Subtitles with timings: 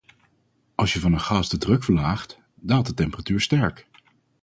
[0.75, 3.87] Als je van een gas de druk verlaagt, daalt de temperatuur sterk.